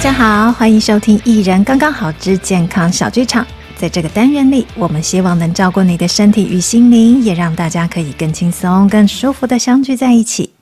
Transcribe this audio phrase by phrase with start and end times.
[0.00, 3.44] 大家好，欢迎收听《一人刚刚好之健康小剧场》。
[3.76, 10.54] 在这个单元里，我们希望能照顾你的身体与心灵，也让大家可以更轻松、更舒服的相聚在一起。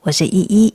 [0.00, 0.72] 我是依依，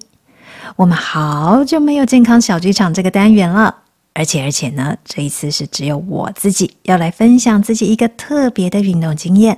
[0.76, 3.76] 我们好久没有健康小剧场这个单元了，
[4.14, 9.58] 而且而且呢，这一次是只有我自己要来分享自己一个特别的运动经验。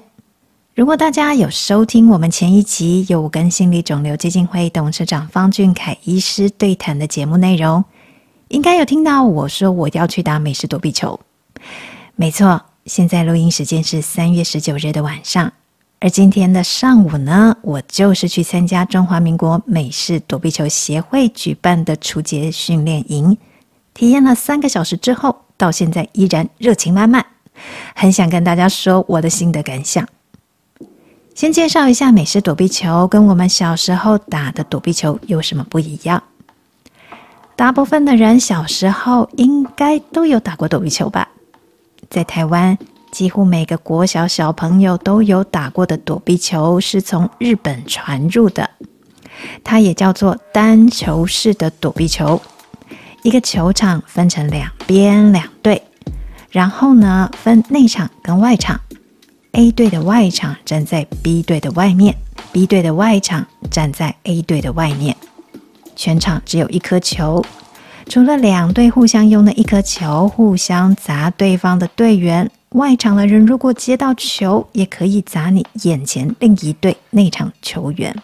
[0.73, 7.84] 如果大家有收听我们前一集，有跟心理肿瘤基金会董事长方俊凯医师对谈的节目内容。
[8.50, 11.20] 应该有听到我说我要去打美式躲避球，
[12.16, 12.62] 没错。
[12.86, 15.52] 现在录音时间是三月十九日的晚上，
[16.00, 23.38] 而今天的上午呢，我就是去参加中华民国美式躲避球协会举办的初阶训练营，
[23.94, 27.26] 体验了三个小时之后，到现在依然热情满满，
[27.94, 30.08] 很想跟大家说我的心得感想。
[31.36, 36.23] 先介绍一下美式躲避球跟我们小时候打的躲避球有什么不一样。
[37.58, 41.27] 大部分的人小时候应该都有打过躲避球吧？
[42.08, 42.77] 在台湾，
[43.11, 48.69] 几乎每个国小小朋友都有打过的躲避球是从日本传入的，
[49.64, 52.39] 它也叫做单球式的躲避球。
[53.23, 55.81] 一个球场分成两边两队，
[56.52, 58.80] 然后呢，分内场跟外场。
[59.53, 62.16] A 队的外场站在 B 队的外面
[62.52, 65.17] ，B 队的外场站在 A 队的外面。
[65.98, 67.44] 全场只有一颗球，
[68.08, 78.16] 除了两队互相用的一颗球互相砸对方的队员，外场的人如果接到球，也可以砸你眼前另一队内场球员。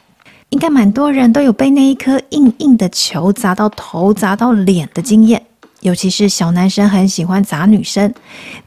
[0.49, 5.43] 应该蛮多人都有被那一颗硬硬的球砸到头、砸到脸的经验，
[5.79, 8.13] 尤其是小男生很喜欢砸女生，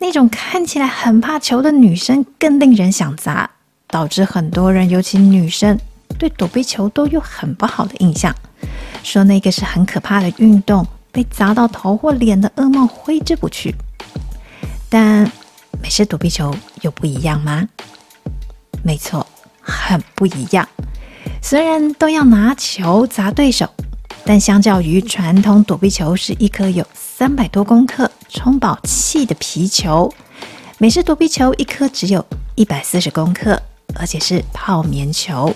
[0.01, 3.49] 那种看起来很怕球的女生更令人想砸，
[3.87, 5.79] 导致很多人，尤其女生，
[6.19, 8.35] 对躲避球都有很不好的印象。
[9.03, 13.75] 说那个是很可怕的运动，被砸到头或脸的噩梦挥之不去。
[14.89, 15.31] 但
[15.83, 17.69] 美式躲避球有不一样吗？
[18.83, 19.27] 没错，
[19.61, 20.69] 很不一样。
[21.43, 23.69] 虽然都要拿球砸对手，
[24.25, 30.13] 但相较于传统躲避球是一颗有三百多公克充饱气的皮球，
[30.79, 33.61] 美式躲避球一颗只有一百四十公克，
[33.95, 35.55] 而且是泡棉球，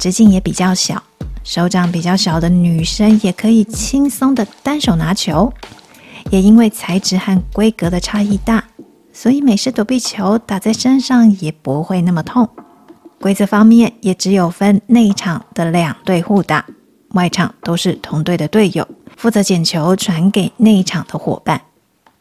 [0.00, 1.00] 直径也比较小。
[1.44, 5.52] 手掌比较小的女生也可以轻松的单手拿球，
[6.30, 8.64] 也因为材质和规格的差异大，
[9.12, 12.48] 所以美式躲避球打在身上也不会那么痛。
[13.20, 16.64] 规则方面也只有分内场的两队互打，
[17.10, 18.86] 外场都是同队的队友
[19.16, 21.60] 负责捡球传给内场的伙伴。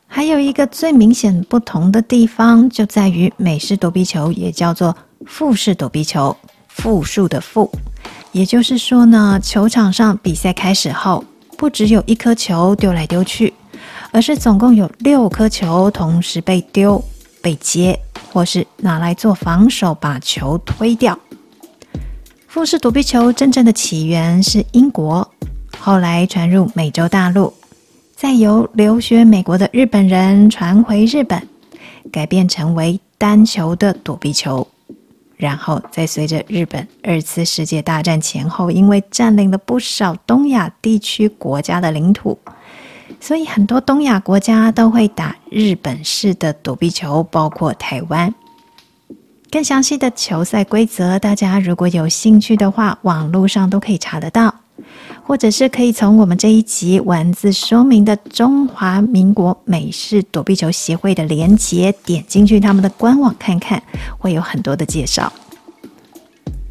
[0.08, 6.36] 还有一个最明显不同的地方就在于美式躲避球也叫做复式躲避球，
[6.80, 7.72] 复数的复。
[8.32, 11.24] 也就是说呢，球场上比赛开始后，
[11.58, 13.54] 不只有一颗球丢来丢去，
[14.12, 17.04] 而是总共有六颗球同时被丢、
[17.42, 18.00] 被接，
[18.32, 21.18] 或是拿来做防守，把球推掉。
[22.48, 25.28] 复式躲避球真正的起源是英国，
[25.80, 27.54] 后来传入美洲大陆，
[28.16, 31.48] 再由留学美国的日本人传回日本，
[32.12, 34.68] 改变成为单球的躲避球。
[35.40, 42.38] 然后再随着日本二次世界大战前后，因为占领了不少东亚地区国家的领土，
[43.22, 48.36] 所以很多东亚国家都会打日本式的躲避球，包括台湾。
[49.50, 54.54] 更详细的球赛规则，大家如果有兴趣的话，网络上都可以查得到。
[55.30, 63.80] 或者是可以从我们这一集文字说明的中华民国美式躲避球协会的连结，点进去他们的官网看看，
[64.18, 65.32] 会有很多的介绍。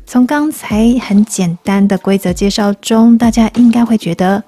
[0.04, 4.42] 从刚才很简单的规则介绍中，大家应该会觉得，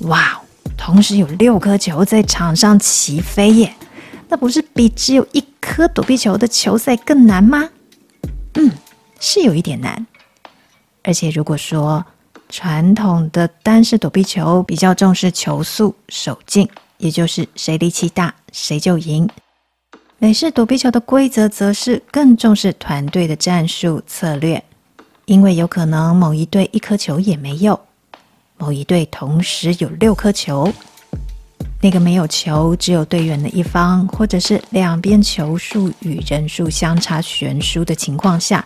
[0.00, 0.38] 哇，
[0.76, 3.74] 同时有六颗球在场上齐飞耶，
[4.28, 7.70] 那不是比只有一颗躲避球的球赛更难吗？
[8.56, 8.70] 嗯，
[9.18, 10.06] 是有一点难。
[11.02, 12.04] 而且如果说，
[12.48, 19.28] 传统的单式躲避球比较重视球速、手劲，也就是谁力气大谁就赢。
[20.18, 24.62] 美式躲避球的规则则是更重视团队的战术策略，
[25.26, 27.78] 因为有可能某一队一颗球也没有，
[28.56, 30.72] 某一队同时有六颗球，
[31.80, 38.64] 那个没有球只有队员的一方，或者是两边球数与人数相差悬殊的情况下。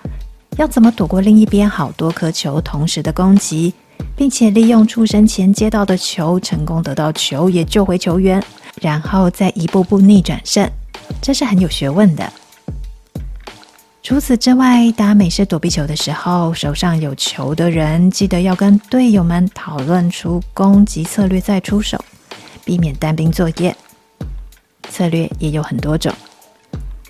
[0.59, 3.73] 要怎么躲过另一边好多颗球同时的攻击，
[4.15, 8.43] 并且利用出生前接到的球成功得到球，也救回球员，
[8.81, 10.69] 然后再一步步逆转胜，
[11.21, 12.33] 这是很有学问的。
[14.03, 21.99] 除此之外，打美式躲避球的时候，手上有球的人记得要跟队友们讨论出攻击策略再出手，
[22.65, 23.75] 避免单兵作业。
[24.91, 26.13] 策略也有很多种，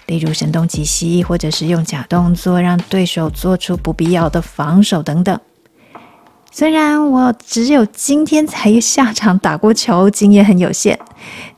[0.07, 5.39] 例如声东击西，或者是用假动作让对手做出不必要的防守等等。
[6.51, 10.99] 虽然我只有今天才下场打过球，经验很有限，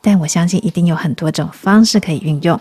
[0.01, 2.61] 但我相信一定有很多种方式可以运用。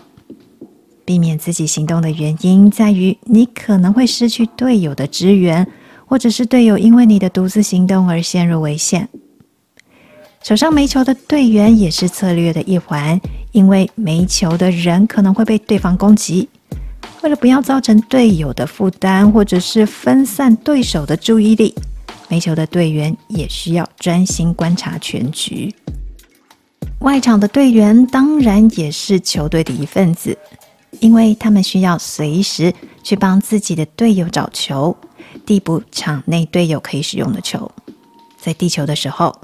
[1.04, 5.64] 避免自己行动的原因在于，你可能会失去队友的支援，
[6.06, 9.08] 或者是队友因为你的独自行动而陷入危险。
[10.42, 13.20] 手上没球的队员也是策略的一环，
[13.54, 16.48] 因为没球的人可能会被对方攻击。
[17.22, 21.72] 为了不要造成队友的负担，或者是分散对手的注意力，
[22.28, 25.72] 没球的队员也需要专心观察全局。
[26.98, 30.36] 外场的队员当然也是球队的一份子，
[30.98, 32.74] 因为他们需要随时
[33.04, 34.94] 去帮自己的队友找球，
[35.46, 37.70] 递补场内队友可以使用的球。
[38.44, 39.34] 在地球的时候，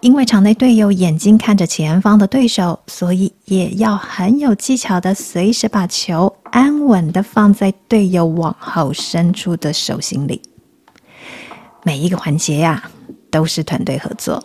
[0.00, 10.42] 因为场内队友眼睛看着前方的对手，所以也要很有技巧的随时把球安稳的放在队友往后伸出的手心里。
[11.84, 12.90] 每一个环节呀，
[13.30, 14.42] 都是团队合作。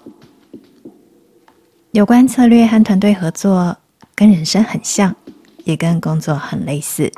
[1.93, 3.75] 有关策略和团队合作，
[4.13, 5.15] 跟人生很像，
[5.63, 7.11] 也跟工作很类似。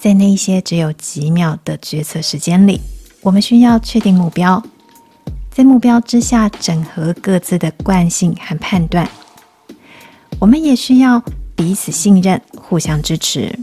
[0.00, 2.80] 在那一些只有几秒的决策时间里，
[3.20, 4.62] 我们需要确定目标。
[5.54, 9.08] 在目标之下整合各自的惯性和判断，
[10.40, 11.22] 我们也需要
[11.54, 13.56] 彼此信任、互相支持。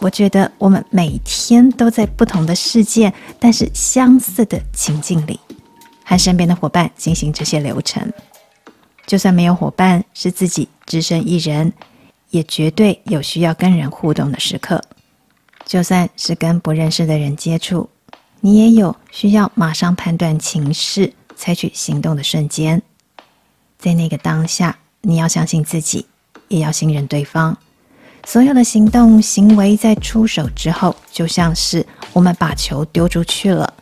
[0.00, 3.10] 我觉得我们每天都在不同的事件，
[3.40, 5.40] 但是相似的情境里，
[6.04, 8.06] 和身边的伙伴进行这些流程。
[9.06, 11.72] 就算没有伙伴，是自己只身一人，
[12.28, 14.78] 也绝对有需要跟人互动的时刻。
[15.64, 17.88] 就算是跟不认识的人接触。
[18.46, 22.82] 你也有需要马上判断情势、采取行动的瞬间，
[23.78, 26.04] 在那个当下，你要相信自己，
[26.48, 27.56] 也要信任对方。
[28.26, 33.72] 所有的行动行为在出手之后，就像是我们把球丢出去了，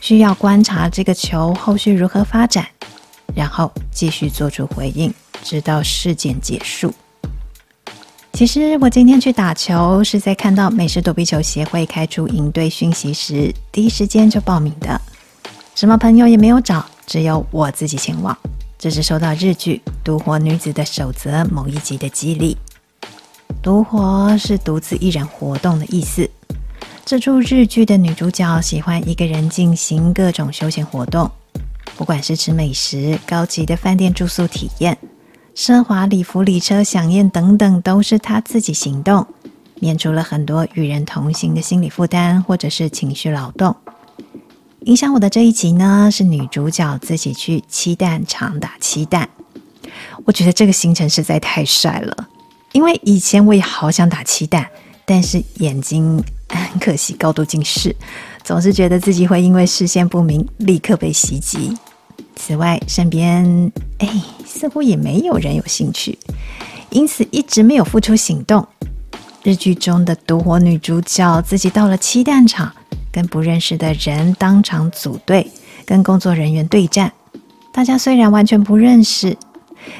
[0.00, 2.66] 需要观察这个球后续如何发展，
[3.36, 6.92] 然后继续做出回应，直到事件结束。
[8.32, 15.00] 其实我今天去打球，是在看到美式躲避球协会开出营队讯息时，第一时间就报名的。
[15.74, 18.36] 什么朋友也没有找，只有我自己前往。
[18.78, 22.56] 这是受到日剧《独活女子的守则》某一集的激励。
[23.60, 26.30] 独活是独自一人活动的意思。
[27.04, 31.28] 这出日剧的女主角喜欢一个人进行各种休闲活动，
[31.96, 34.96] 不管是吃美食、高级的饭店住宿体验。
[35.58, 39.26] 奢华礼服、礼车、饗宴等等，都是他自己行动，
[39.80, 43.74] 免除了很多与人同行的心理负担或者是情绪劳动。
[44.82, 49.28] 影响我的这一集呢，是女主角自己去漆弹场打漆弹。
[50.24, 52.28] 我觉得这个行程实在太帅了，
[52.70, 54.64] 因为以前我也好想打漆弹，
[55.04, 57.94] 但是眼睛很可惜高度近视，
[58.44, 61.76] 总是觉得自己会因为视线不明立刻被袭击。
[62.38, 64.08] 此外，身边哎，
[64.46, 66.16] 似乎也没有人有兴趣，
[66.90, 68.66] 因此一直没有付出行动。
[69.42, 72.72] 日剧中的独活女主角自己到了漆弹场，
[73.10, 75.50] 跟不认识的人当场组队，
[75.84, 77.12] 跟工作人员对战。
[77.72, 79.36] 大家虽然完全不认识，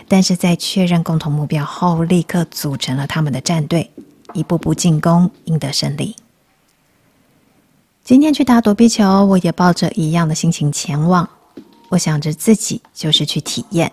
[0.07, 3.91] 但是在确认共同目标后，立刻组成了他们的战队，
[4.33, 6.17] 一步步进攻，赢得胜利。
[8.05, 11.29] 今天去打躲避球，我也抱着一样的心情前往。
[11.89, 13.91] 我想着自己就是去体验，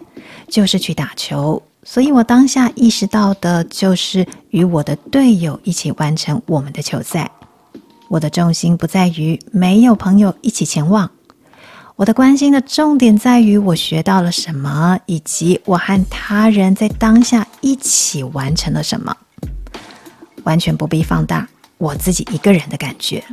[0.50, 7.32] 就是去打球，所以我当下意识到的就是与我的队友一起完成我们的球赛。
[8.08, 11.10] 我的重心不在于没有朋友一起前往，
[11.96, 19.16] 我的关心的重点在于我学到了什么，以及我和他人在当下一起完成了什么。
[20.44, 21.48] 完全不必放大
[21.80, 23.24] 我自己一个人的感觉，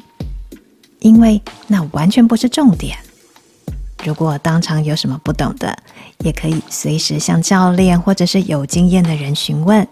[1.01, 2.97] 因为那完全不是重点。
[4.05, 5.77] 如果当场有什么不懂的，
[6.19, 9.87] 也可以随时向教练或者是有经验的人询问，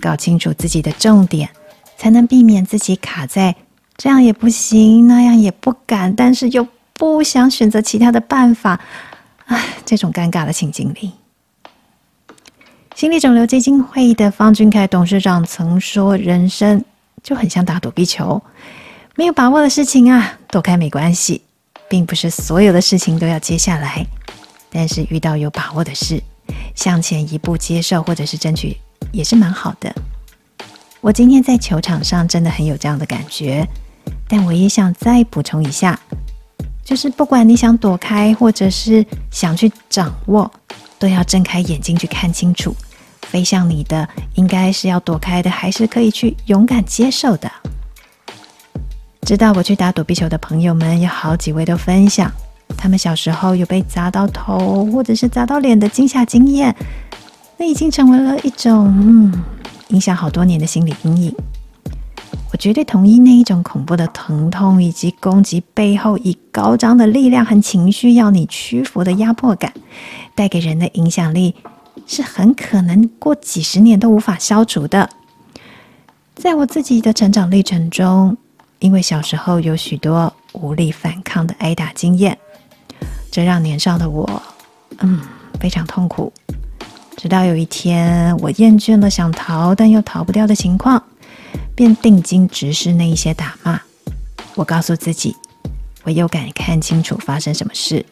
[0.00, 1.50] 搞清楚自己的重点，
[1.98, 3.54] 才能避免自己卡在
[3.96, 8.80] 这样也不行，那样也不敢，但是又不想选择其他的办法，
[9.46, 11.12] 唉， 这种尴尬的情境里。
[12.94, 16.82] 心理肿瘤基金会的方俊凯董事长曾说：“人生
[17.22, 18.42] 就很像打躲避球，
[19.14, 21.42] 没有把握的事情啊，躲开没关系。”
[21.88, 24.06] 并不是所有的事情都要接下来，
[24.70, 26.22] 但是遇到有把握的事，
[26.74, 28.76] 向前一步接受或者是争取
[29.12, 29.94] 也是蛮好的。
[31.00, 33.66] 我今天在球场上真的很有这样的感觉，
[34.28, 35.98] 但我也想再补充一下，
[36.84, 40.50] 就是不管你想躲开或者是想去掌握，
[40.98, 42.74] 都要睁开眼睛去看清楚。
[43.22, 47.50] 飞向你的，应该是要躲开的，还是可以去勇敢接受的？
[49.26, 52.30] 知道我去打躲避球的朋友们，有好几位都分享，
[52.76, 56.72] 他们小时候有被砸到头或者是砸到脸的惊吓经验，
[57.56, 59.42] 那已经成为了一种嗯，
[59.88, 61.34] 影响好多年的心理阴影。
[62.52, 69.72] 我绝对同意那一种恐怖的疼痛，以及攻击背后以高涨的力量和情绪要你屈服的压迫感，
[70.36, 71.56] 带给人的影响力。
[72.06, 75.10] 是很可能过几十年都无法消除的。
[76.36, 78.36] 在我自己的成长历程中，
[78.78, 82.38] 因为小时候有许多无力反抗的挨打经验，
[83.30, 84.42] 这让年少的我，
[84.98, 85.20] 嗯，
[85.58, 86.32] 非常痛苦。
[87.16, 91.02] 直到有一天，我厌倦了想逃但又逃不掉的情况，
[91.74, 93.80] 便定睛直视那一些打骂。
[94.54, 95.34] 我告诉自己，
[96.04, 98.04] 唯有敢看清楚发生什么事，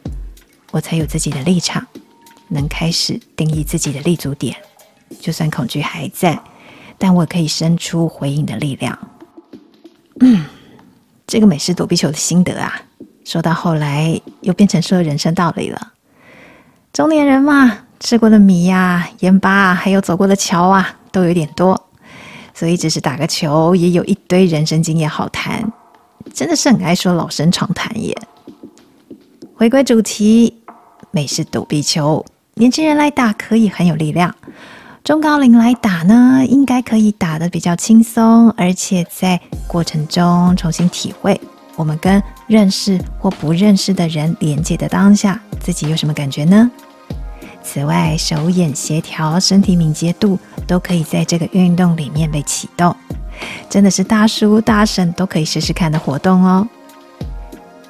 [0.71, 1.87] 我才有自己的立场。
[2.49, 4.55] 能开始定义自己的立足点，
[5.19, 6.39] 就算恐惧还在，
[6.99, 8.97] 但我可以生出回应的力量。
[10.21, 10.45] 嗯，
[11.35, 12.81] 这个美式躲避球的心得啊，
[13.25, 15.91] 说到后来又变成说人生道理了。
[16.93, 21.89] 中年人嘛，吃过的米呀、盐巴，还有走过的桥啊，都有点多，
[22.55, 25.73] 所以只是打个球，也有一堆人生经验好谈，
[26.33, 28.17] 真的是很爱说老生常谈耶。
[29.57, 30.63] 回归主题，
[31.11, 32.25] 美式躲避球。
[32.55, 34.33] 年轻人来打可以很有力量，
[35.05, 41.39] 中高龄来打呢，应该可以打得比较轻松，而且在过程中重新体会
[41.77, 46.71] 我们跟认识或不认识的人连接的当下，自己有什么感觉呢？
[47.63, 52.97] 此外，手眼协调、身体敏捷度都可以在这个运动里面被启动，
[53.69, 56.67] 真的是大叔大婶都可以试试看的活动哦。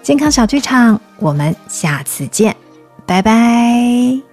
[0.03, 2.57] 健康小剧场，我们下次见，
[3.07, 4.24] 拜拜。